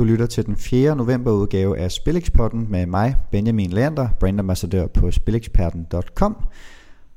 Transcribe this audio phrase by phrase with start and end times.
[0.00, 0.96] Du lytter til den 4.
[0.96, 6.36] november udgave af Spilekspotten med mig, Benjamin Lander, brandambassadør på spileksperten.com,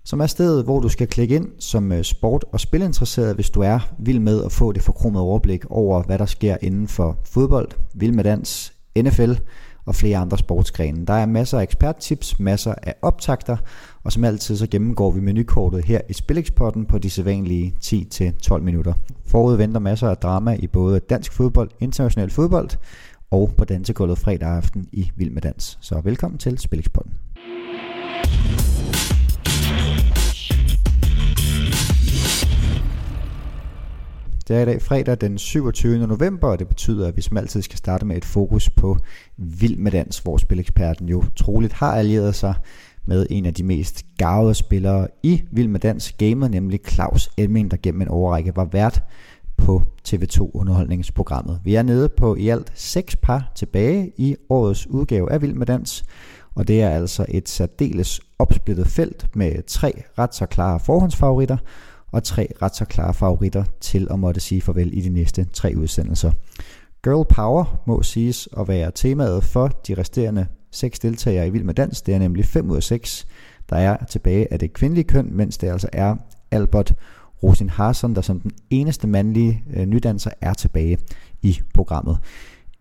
[0.03, 3.61] som er stedet, hvor du skal klikke ind som øh, sport- og spilinteresseret, hvis du
[3.61, 7.69] er vild med at få det forkromede overblik over, hvad der sker inden for fodbold,
[7.93, 9.31] vild med dans, NFL
[9.85, 11.05] og flere andre sportsgrene.
[11.05, 13.57] Der er masser af eksperttips, masser af optakter,
[14.03, 18.93] og som altid så gennemgår vi menukortet her i Spilexpotten på de sædvanlige 10-12 minutter.
[19.25, 22.69] Forud venter masser af drama i både dansk fodbold, international fodbold
[23.31, 25.77] og på dansegulvet fredag aften i Vild med Dans.
[25.81, 27.13] Så velkommen til Spilexpotten.
[34.47, 36.07] Det er i dag fredag den 27.
[36.07, 38.97] november, og det betyder, at vi som altid skal starte med et fokus på
[39.37, 42.53] Vild med Dans, hvor spileksperten jo troligt har allieret sig
[43.05, 47.71] med en af de mest gavede spillere i Vild med Dans gamet, nemlig Claus Elming,
[47.71, 49.03] der gennem en overrække var vært
[49.57, 51.61] på TV2 underholdningsprogrammet.
[51.63, 55.65] Vi er nede på i alt seks par tilbage i årets udgave af Vild med
[55.65, 56.03] Dans,
[56.55, 61.57] og det er altså et særdeles opsplittet felt med tre ret så klare forhåndsfavoritter,
[62.13, 65.73] og tre ret så klare favoritter til at måtte sige farvel i de næste tre
[65.77, 66.31] udsendelser.
[67.03, 71.73] Girl Power må siges at være temaet for de resterende seks deltagere i Vild med
[71.73, 72.01] Dans.
[72.01, 73.27] Det er nemlig 5 ud af 6,
[73.69, 76.15] der er tilbage af det kvindelige køn, mens det altså er
[76.51, 76.93] Albert
[77.43, 80.97] Rosin Harson, der som den eneste mandlige øh, nydanser er tilbage
[81.41, 82.17] i programmet.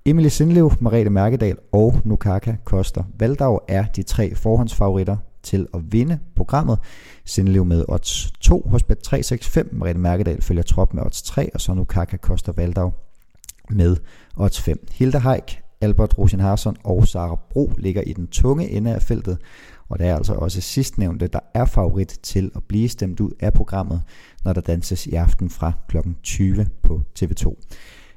[0.05, 6.19] Emily Sindlev, Marete Mærkedal og Nukaka Koster Valdau er de tre forhåndsfavoritter til at vinde
[6.37, 6.79] programmet.
[7.25, 11.61] Sindelev med odds 2 hos bet 365, Mariette Mærkedal følger trop med odds 3, og
[11.61, 12.93] så Nukaka Koster Valdau
[13.71, 13.97] med
[14.37, 14.87] odds 5.
[14.93, 19.39] Hilda Haik Albert Rosenharsson og Sara Bro ligger i den tunge ende af feltet,
[19.89, 23.53] og det er altså også sidstnævnte, der er favorit til at blive stemt ud af
[23.53, 24.03] programmet,
[24.45, 25.97] når der danses i aften fra kl.
[26.23, 27.55] 20 på TV2.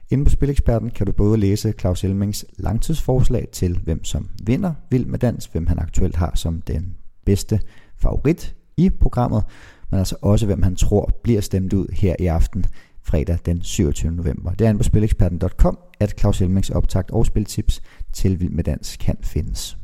[0.09, 5.05] Inde på Spileksperten kan du både læse Claus Elmings langtidsforslag til, hvem som vinder Vild
[5.05, 7.59] med Dans, hvem han aktuelt har som den bedste
[7.97, 9.43] favorit i programmet,
[9.91, 12.65] men altså også hvem han tror bliver stemt ud her i aften
[13.03, 14.11] fredag den 27.
[14.11, 14.51] november.
[14.51, 17.81] Det er inde på spileksperten.com, at Claus Helmings optakt og spiltips
[18.13, 19.77] til Vild med Dans kan findes.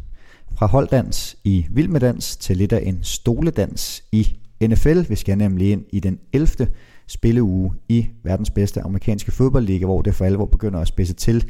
[0.53, 4.37] Fra holddans i Vild med Dans til lidt af en stoledans i
[4.67, 5.09] NFL.
[5.09, 6.67] Vi skal nemlig ind i den 11.
[7.07, 11.45] spilleuge i verdens bedste amerikanske fodboldliga, hvor det for alvor begynder at spidse til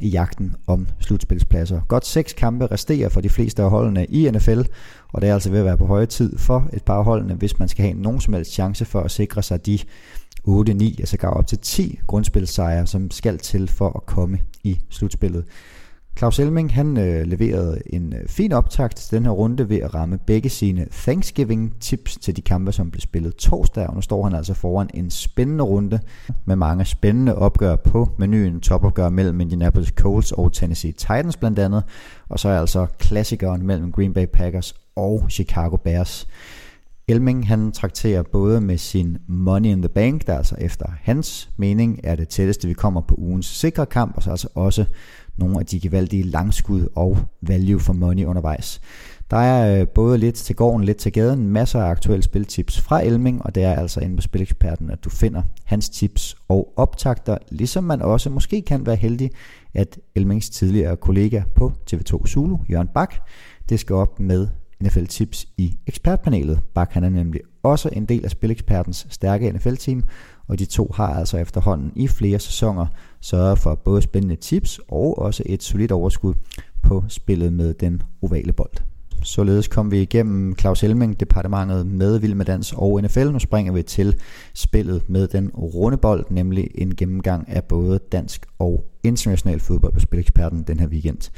[0.00, 1.80] i jagten om slutspilspladser.
[1.88, 4.60] Godt seks kampe resterer for de fleste af holdene i NFL,
[5.08, 7.34] og det er altså ved at være på høje tid for et par af holdene,
[7.34, 9.78] hvis man skal have nogen som helst chance for at sikre sig de
[10.44, 14.80] 8, 9, altså gav op til 10 grundspilsejre, som skal til for at komme i
[14.90, 15.44] slutspillet.
[16.18, 19.94] Claus Elming han øh, leverede en øh, fin optakt til den her runde ved at
[19.94, 24.24] ramme begge sine Thanksgiving tips til de kampe, som blev spillet torsdag, og nu står
[24.24, 26.00] han altså foran en spændende runde
[26.44, 28.60] med mange spændende opgør på menuen.
[28.60, 31.84] Topopgør mellem Indianapolis Colts og Tennessee Titans blandt andet,
[32.28, 36.26] og så er altså klassikeren mellem Green Bay Packers og Chicago Bears.
[37.08, 42.00] Elming han trakterer både med sin Money in the Bank, der altså efter hans mening
[42.04, 44.84] er det tætteste, vi kommer på ugens sikre kamp, og så altså også
[45.40, 48.80] nogle af de gevaldige langskud og value for money undervejs.
[49.30, 53.04] Der er øh, både lidt til gården, lidt til gaden, masser af aktuelle spiltips fra
[53.04, 57.38] Elming, og det er altså inde på Spileksperten, at du finder hans tips og optagter,
[57.50, 59.30] ligesom man også måske kan være heldig,
[59.74, 63.14] at Elmings tidligere kollega på TV2 Zulu, Jørgen Bak,
[63.68, 64.48] det skal op med
[64.82, 66.60] NFL Tips i ekspertpanelet.
[66.74, 70.02] Bak han er nemlig også en del af Spilekspertens stærke NFL-team,
[70.50, 72.86] og de to har altså efterhånden i flere sæsoner
[73.20, 76.34] sørget for både spændende tips og også et solidt overskud
[76.82, 78.72] på spillet med den ovale bold.
[79.22, 83.30] Således kom vi igennem Claus Helming, departementet med Vild med Dans og NFL.
[83.30, 84.16] Nu springer vi til
[84.54, 90.00] spillet med den runde bold, nemlig en gennemgang af både dansk og international fodbold på
[90.00, 91.30] Spileksperten den her weekend.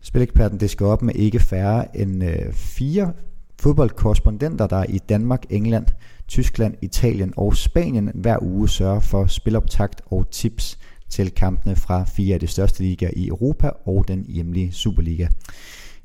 [0.00, 3.12] Spileksperten det skal op med ikke færre end øh, fire
[3.60, 5.86] fodboldkorrespondenter, der i Danmark, England,
[6.28, 10.78] Tyskland, Italien og Spanien hver uge sørger for spiloptakt og tips
[11.08, 15.26] til kampene fra fire af de største ligaer i Europa og den hjemlige Superliga.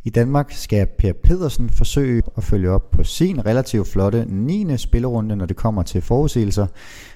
[0.03, 4.77] I Danmark skal Per Pedersen forsøge at følge op på sin relativt flotte 9.
[4.77, 6.67] spillerunde, når det kommer til forudsigelser,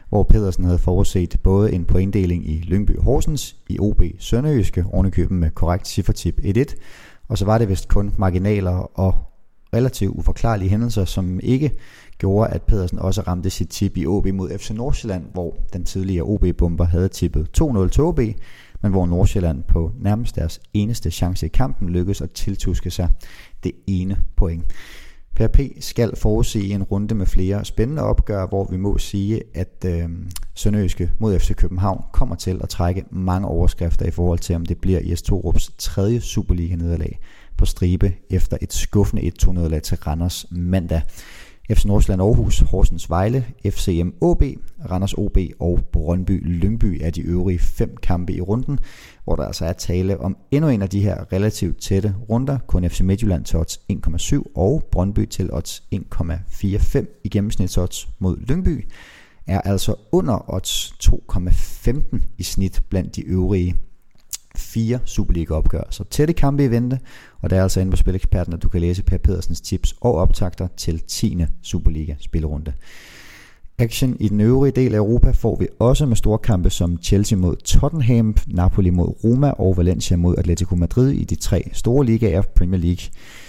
[0.09, 5.51] hvor Pedersen havde forudset både en pointdeling i Lyngby Horsens, i OB Sønderjyske, ovenikøben med
[5.51, 6.75] korrekt ciffertip 1-1,
[7.27, 9.32] og så var det vist kun marginaler og
[9.73, 11.71] relativt uforklarlige hændelser, som ikke
[12.17, 16.23] gjorde, at Pedersen også ramte sit tip i OB mod FC Nordsjælland, hvor den tidligere
[16.23, 18.19] OB-bomber havde tippet 2-0 til OB,
[18.81, 23.09] men hvor Nordsjælland på nærmest deres eneste chance i kampen lykkedes at tiltuske sig
[23.63, 24.63] det ene point.
[25.35, 30.09] PRP skal forudse en runde med flere spændende opgør, hvor vi må sige, at øh,
[30.55, 34.77] Sønderjyske mod FC København kommer til at trække mange overskrifter i forhold til, om det
[34.77, 37.19] bliver IS Torups tredje Superliga-nederlag
[37.57, 41.01] på stribe efter et skuffende 1-2-nederlag til Randers mandag.
[41.71, 44.43] FC Nordsjælland Aarhus, Horsens Vejle, FCM OB,
[44.91, 48.79] Randers OB og Brøndby Lyngby er de øvrige fem kampe i runden,
[49.23, 52.57] hvor der altså er tale om endnu en af de her relativt tætte runder.
[52.67, 58.87] Kun FC Midtjylland til odds 1,7 og Brøndby til odds 1,45 i gennemsnitsodds mod Lyngby
[59.47, 63.75] er altså under odds 2,15 i snit blandt de øvrige
[64.57, 65.83] fire Superliga-opgør.
[65.89, 66.99] Så tætte kampe i vente,
[67.41, 70.15] og der er altså inde på Spileksperten, at du kan læse Per Pedersens tips og
[70.15, 71.45] optagter til 10.
[71.61, 72.73] Superliga-spillerunde.
[73.79, 77.37] Action i den øvrige del af Europa får vi også med store kampe som Chelsea
[77.37, 82.41] mod Tottenham, Napoli mod Roma og Valencia mod Atletico Madrid i de tre store ligaer,
[82.41, 83.03] Premier League,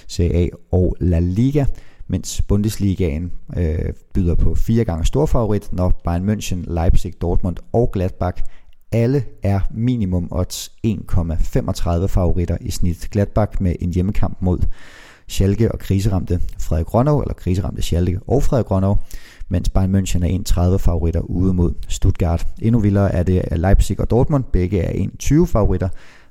[0.07, 1.65] Serie A og La Liga,
[2.09, 8.43] mens Bundesligaen øh, byder på fire gange storfavorit, når Bayern München, Leipzig, Dortmund og Gladbach
[8.95, 13.09] alle er minimum odds 1,35 favoritter i snit.
[13.11, 14.59] Gladbach med en hjemmekamp mod
[15.29, 18.99] Schalke og kriseramte Frederik Grønov, eller kriseramte Schalke og Frederik Grønov,
[19.49, 22.47] mens Bayern München er 1,30 favoritter ude mod Stuttgart.
[22.63, 25.89] Endnu vildere er det Leipzig og Dortmund, begge er 1,20 favoritter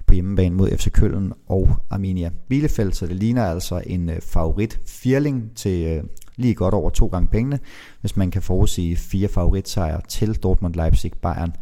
[0.08, 4.80] på hjemmebane mod FC Køln og Arminia Bielefeld, så det ligner altså en øh, favorit
[4.86, 6.04] firling til øh,
[6.36, 7.60] lige godt over to gange pengene,
[8.02, 11.54] hvis man kan forudsige fire favoritsejre til Dortmund, Leipzig, Bayern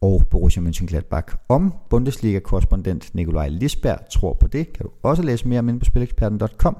[0.00, 1.36] og Borussia Mönchengladbach.
[1.48, 5.84] Om Bundesliga-korrespondent Nikolaj Lisberg tror på det, kan du også læse mere om inde på
[5.84, 6.76] spileksperten.com,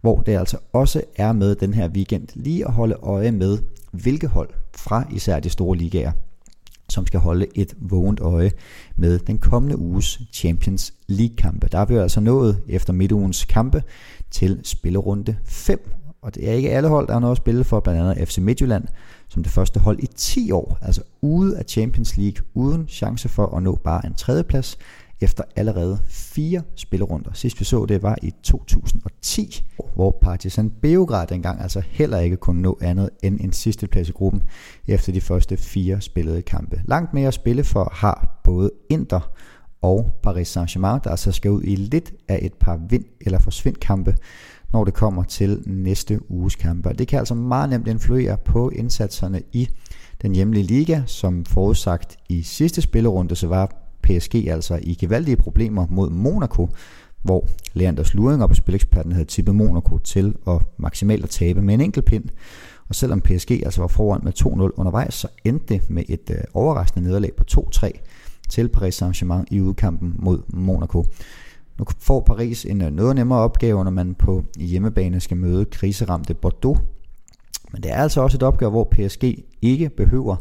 [0.00, 3.58] hvor det altså også er med den her weekend lige at holde øje med,
[3.92, 6.12] hvilke hold fra især de store ligaer,
[6.88, 8.50] som skal holde et vågent øje
[8.96, 11.68] med den kommende uges Champions League-kampe.
[11.72, 13.82] Der er vi altså nået efter midtugens kampe
[14.30, 15.90] til spillerunde 5,
[16.22, 18.38] og det er ikke alle hold, der har noget at spille for, blandt andet FC
[18.38, 18.84] Midtjylland,
[19.28, 23.56] som det første hold i 10 år, altså ude af Champions League, uden chance for
[23.56, 24.78] at nå bare en tredjeplads,
[25.20, 27.30] efter allerede fire spillerunder.
[27.34, 29.64] Sidst vi så det var i 2010,
[29.94, 34.12] hvor Partizan Beograd dengang altså heller ikke kunne nå andet end en sidste plads i
[34.12, 34.42] gruppen
[34.86, 36.80] efter de første fire spillede kampe.
[36.84, 39.30] Langt mere at spille for har både Inter
[39.82, 43.76] og Paris Saint-Germain, der altså skal ud i lidt af et par vind- eller forsvind
[43.76, 44.16] kampe,
[44.72, 46.92] når det kommer til næste uges kampe.
[46.98, 49.68] Det kan altså meget nemt influere på indsatserne i
[50.22, 53.72] den hjemlige liga, som forudsagt i sidste spillerunde, så var
[54.02, 56.68] PSG altså i gevaldige problemer mod Monaco,
[57.22, 61.80] hvor Leanders Luringer på Spileksperten havde tippet Monaco til at maksimalt at tabe med en
[61.80, 62.24] enkelt pind.
[62.88, 64.46] Og selvom PSG altså var foran med 2-0
[64.76, 67.90] undervejs, så endte det med et øh, overraskende nederlag på 2-3
[68.48, 71.04] til Paris Saint-Germain i udkampen mod Monaco.
[71.78, 76.34] Nu får Paris en øh, noget nemmere opgave, når man på hjemmebane skal møde kriseramte
[76.34, 76.80] Bordeaux.
[77.72, 79.24] Men det er altså også et opgør, hvor PSG
[79.62, 80.36] ikke behøver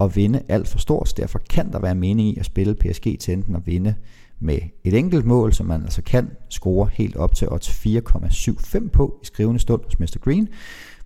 [0.00, 1.14] at vinde alt for stort.
[1.16, 3.94] Derfor kan der være mening i at spille PSG til enten at vinde
[4.40, 9.18] med et enkelt mål, som man altså kan score helt op til odds 4,75 på
[9.22, 10.18] i skrivende stund hos Mr.
[10.18, 10.48] Green,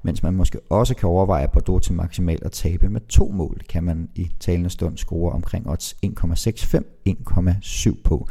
[0.03, 3.85] mens man måske også kan overveje Bordeaux til maksimalt at tabe med to mål, kan
[3.85, 8.29] man i talende stund score omkring odds 1,65-1,7 på.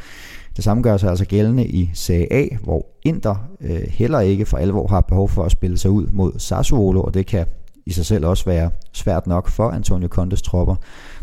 [0.59, 4.57] Det samme gør sig altså gældende i Serie A, hvor Inter øh, heller ikke for
[4.57, 7.45] alvor har behov for at spille sig ud mod Sassuolo, og det kan
[7.85, 10.75] i sig selv også være svært nok for Antonio Contes tropper,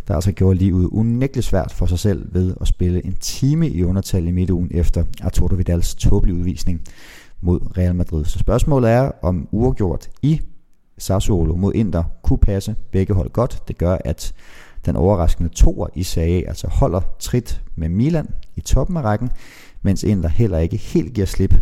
[0.09, 3.85] der altså gjorde livet unægteligt svært for sig selv ved at spille en time i
[3.85, 6.83] undertal i midtugen efter Arturo Vidals tåbelige udvisning
[7.41, 8.25] mod Real Madrid.
[8.25, 10.41] Så spørgsmålet er, om uafgjort i
[10.99, 13.63] Sassuolo mod Inter kunne passe begge hold godt.
[13.69, 14.35] Det gør, at
[14.87, 19.31] den overraskende toer i Serie altså holder trit med Milan i toppen af rækken,
[19.83, 21.55] mens Inter heller ikke helt giver slip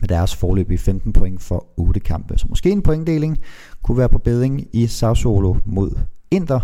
[0.00, 2.38] med deres forløbige 15 point for 8 kampe.
[2.38, 3.38] Så måske en pointdeling
[3.82, 5.98] kunne være på bedring i Sassuolo mod
[6.30, 6.60] Inter.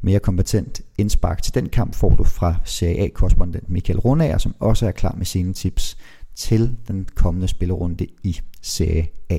[0.00, 4.86] Mere kompetent indspark til den kamp får du fra Serie A-korrespondent Michael Runager, som også
[4.86, 5.96] er klar med sine tips
[6.34, 9.38] til den kommende spillerunde i Serie A.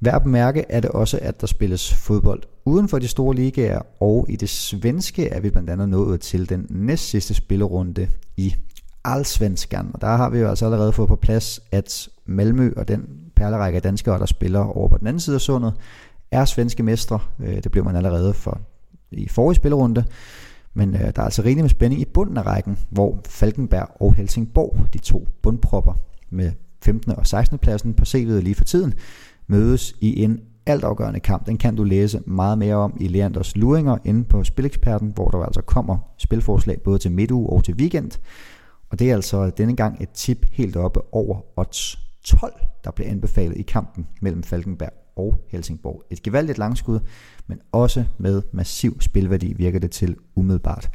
[0.00, 4.26] Hver bemærke er det også, at der spilles fodbold uden for de store ligaer, og
[4.28, 8.54] i det svenske er vi blandt andet nået til den næst sidste spillerunde i
[9.04, 9.90] Allsvenskan.
[9.94, 13.76] Og der har vi jo altså allerede fået på plads, at Malmø og den perlerække
[13.76, 15.74] af danskere, der spiller over på den anden side af sundet,
[16.30, 17.18] er svenske mestre.
[17.40, 18.60] Øh, det blev man allerede for
[19.10, 20.04] i forrige spillerunde.
[20.74, 24.14] Men øh, der er altså rigeligt med spænding i bunden af rækken, hvor Falkenberg og
[24.14, 25.94] Helsingborg, de to bundpropper
[26.30, 26.52] med
[26.82, 27.12] 15.
[27.12, 27.58] og 16.
[27.58, 28.94] pladsen på CV'et lige for tiden,
[29.50, 31.46] mødes i en altafgørende kamp.
[31.46, 35.38] Den kan du læse meget mere om i Leanders Luringer inde på Spileksperten, hvor der
[35.38, 38.10] altså kommer spilforslag både til midtuge og til weekend.
[38.90, 42.52] Og det er altså denne gang et tip helt oppe over odds 12,
[42.84, 46.02] der blev anbefalet i kampen mellem Falkenberg og Helsingborg.
[46.10, 47.00] Et gevaldigt langskud,
[47.46, 50.90] men også med massiv spilværdi virker det til umiddelbart.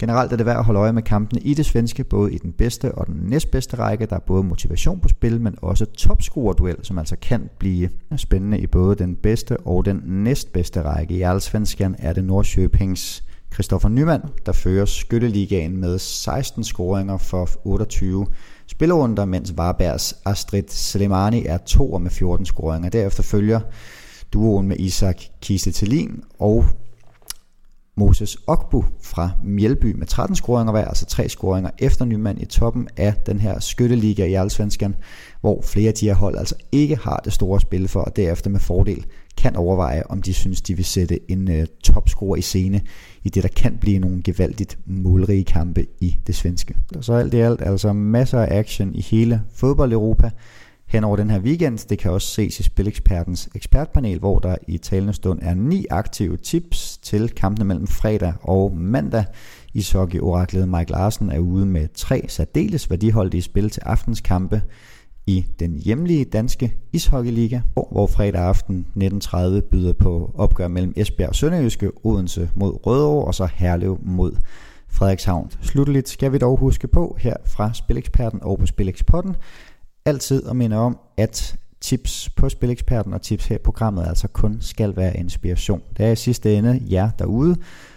[0.00, 2.52] Generelt er det værd at holde øje med kampene i det svenske, både i den
[2.52, 4.06] bedste og den næstbedste række.
[4.06, 8.66] Der er både motivation på spil, men også topscorer-duel, som altså kan blive spændende i
[8.66, 11.14] både den bedste og den næstbedste række.
[11.14, 18.26] I Allsvenskan er det Nordsjøpings Christoffer Nyman, der fører skytteligaen med 16 scoringer for 28
[18.66, 22.90] spillerunder, mens Varbergs Astrid Slemani er to med 14 scoringer.
[22.90, 23.60] Derefter følger
[24.32, 25.88] duoen med Isak Kiste
[26.38, 26.64] og
[27.98, 32.88] Moses Okbu fra Mjelby med 13 scoringer hver, altså tre scoringer efter Nyman i toppen
[32.96, 34.94] af den her skytteliga i Allsvenskan,
[35.40, 38.50] hvor flere af de her hold altså ikke har det store spil for, og derefter
[38.50, 42.80] med fordel kan overveje, om de synes, de vil sætte en uh, topscorer i scene
[43.22, 46.76] i det, der kan blive nogle gevaldigt målrige kampe i det svenske.
[47.00, 50.30] Så alt i alt altså masser af action i hele fodbold-Europa
[50.88, 51.88] hen over den her weekend.
[51.88, 56.36] Det kan også ses i Spilekspertens ekspertpanel, hvor der i talende stund er ni aktive
[56.36, 59.24] tips til kampene mellem fredag og mandag.
[59.74, 64.62] Ishockey-oraklet Mike Larsen er ude med tre særdeles værdiholdige spil til aftens kampe
[65.26, 71.34] i den hjemlige danske ishockeyliga, hvor fredag aften 19.30 byder på opgør mellem Esbjerg og
[71.34, 74.36] Sønderjyske, Odense mod Rødovre og så Herlev mod
[74.90, 75.50] Frederikshavn.
[75.60, 79.36] Slutteligt skal vi dog huske på her fra Spileksperten og på Spilekspotten,
[80.08, 84.56] altid at minde om, at tips på Spileksperten og tips her i programmet altså kun
[84.60, 85.82] skal være inspiration.
[85.96, 87.56] Det er i sidste ende jer derude,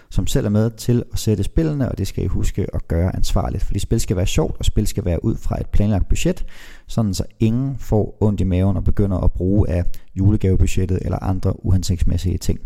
[0.10, 3.16] som selv er med til at sætte spillene, og det skal I huske at gøre
[3.16, 6.46] ansvarligt, fordi spil skal være sjovt, og spil skal være ud fra et planlagt budget,
[6.88, 9.84] sådan så ingen får ondt i maven og begynder at bruge af
[10.16, 12.60] julegavebudgettet eller andre uhensigtsmæssige ting.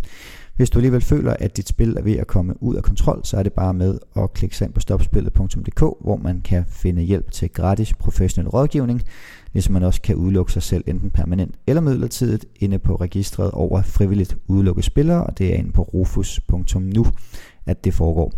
[0.56, 3.38] Hvis du alligevel føler, at dit spil er ved at komme ud af kontrol, så
[3.38, 7.32] er det bare med at klikke sig ind på stopspillet.dk, hvor man kan finde hjælp
[7.32, 9.02] til gratis professionel rådgivning,
[9.54, 13.82] ligesom man også kan udelukke sig selv enten permanent eller midlertidigt inde på registret over
[13.82, 17.06] frivilligt udelukkede spillere, og det er inde på rufus.nu,
[17.66, 18.34] at det foregår.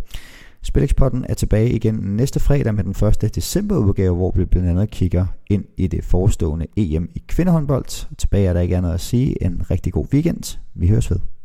[0.62, 3.34] Spilexpotten er tilbage igen næste fredag med den 1.
[3.34, 8.16] december udgave, hvor vi blandt andet kigger ind i det forestående EM i kvindehåndbold.
[8.18, 9.44] Tilbage er der ikke andet at sige.
[9.44, 10.58] En rigtig god weekend.
[10.74, 11.37] Vi høres ved.